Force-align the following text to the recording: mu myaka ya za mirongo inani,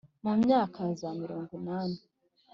mu 0.23 0.33
myaka 0.41 0.77
ya 0.87 0.93
za 1.01 1.09
mirongo 1.21 1.49
inani, 1.59 1.99